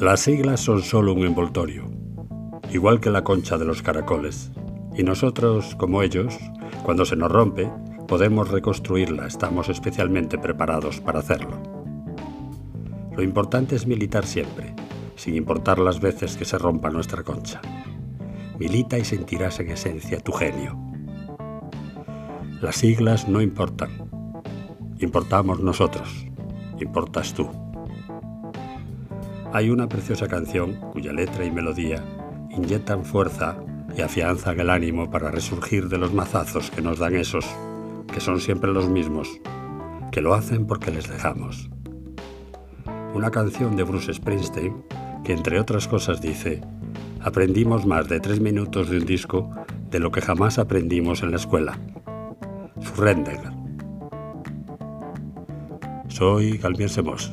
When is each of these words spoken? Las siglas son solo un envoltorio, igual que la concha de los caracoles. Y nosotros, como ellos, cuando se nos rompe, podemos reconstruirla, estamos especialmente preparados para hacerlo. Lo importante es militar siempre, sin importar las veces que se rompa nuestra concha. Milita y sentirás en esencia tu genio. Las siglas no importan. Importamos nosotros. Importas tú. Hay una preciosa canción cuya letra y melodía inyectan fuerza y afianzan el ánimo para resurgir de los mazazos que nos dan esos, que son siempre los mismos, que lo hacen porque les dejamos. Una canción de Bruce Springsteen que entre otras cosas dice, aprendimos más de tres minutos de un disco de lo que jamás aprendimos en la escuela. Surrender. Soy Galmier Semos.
Las 0.00 0.20
siglas 0.20 0.60
son 0.60 0.82
solo 0.82 1.12
un 1.12 1.26
envoltorio, 1.26 1.90
igual 2.70 3.00
que 3.00 3.10
la 3.10 3.24
concha 3.24 3.58
de 3.58 3.64
los 3.64 3.82
caracoles. 3.82 4.52
Y 4.96 5.02
nosotros, 5.02 5.74
como 5.74 6.04
ellos, 6.04 6.38
cuando 6.84 7.04
se 7.04 7.16
nos 7.16 7.32
rompe, 7.32 7.68
podemos 8.06 8.48
reconstruirla, 8.48 9.26
estamos 9.26 9.68
especialmente 9.68 10.38
preparados 10.38 11.00
para 11.00 11.18
hacerlo. 11.18 11.60
Lo 13.16 13.24
importante 13.24 13.74
es 13.74 13.88
militar 13.88 14.24
siempre, 14.24 14.72
sin 15.16 15.34
importar 15.34 15.80
las 15.80 16.00
veces 16.00 16.36
que 16.36 16.44
se 16.44 16.58
rompa 16.58 16.90
nuestra 16.90 17.24
concha. 17.24 17.60
Milita 18.56 18.98
y 18.98 19.04
sentirás 19.04 19.58
en 19.58 19.70
esencia 19.70 20.20
tu 20.20 20.30
genio. 20.30 20.78
Las 22.62 22.76
siglas 22.76 23.28
no 23.28 23.42
importan. 23.42 23.90
Importamos 25.00 25.58
nosotros. 25.58 26.24
Importas 26.78 27.34
tú. 27.34 27.67
Hay 29.50 29.70
una 29.70 29.88
preciosa 29.88 30.28
canción 30.28 30.74
cuya 30.92 31.12
letra 31.12 31.42
y 31.42 31.50
melodía 31.50 32.04
inyectan 32.50 33.04
fuerza 33.04 33.56
y 33.96 34.02
afianzan 34.02 34.60
el 34.60 34.68
ánimo 34.68 35.10
para 35.10 35.30
resurgir 35.30 35.88
de 35.88 35.96
los 35.96 36.12
mazazos 36.12 36.70
que 36.70 36.82
nos 36.82 36.98
dan 36.98 37.14
esos, 37.14 37.46
que 38.12 38.20
son 38.20 38.40
siempre 38.40 38.72
los 38.72 38.90
mismos, 38.90 39.40
que 40.12 40.20
lo 40.20 40.34
hacen 40.34 40.66
porque 40.66 40.90
les 40.90 41.08
dejamos. 41.08 41.70
Una 43.14 43.30
canción 43.30 43.74
de 43.74 43.84
Bruce 43.84 44.12
Springsteen 44.12 44.84
que 45.24 45.32
entre 45.32 45.58
otras 45.58 45.88
cosas 45.88 46.20
dice, 46.20 46.60
aprendimos 47.22 47.86
más 47.86 48.06
de 48.06 48.20
tres 48.20 48.40
minutos 48.40 48.90
de 48.90 48.98
un 48.98 49.06
disco 49.06 49.50
de 49.90 49.98
lo 49.98 50.12
que 50.12 50.20
jamás 50.20 50.58
aprendimos 50.58 51.22
en 51.22 51.30
la 51.30 51.38
escuela. 51.38 51.78
Surrender. 52.80 53.40
Soy 56.08 56.58
Galmier 56.58 56.90
Semos. 56.90 57.32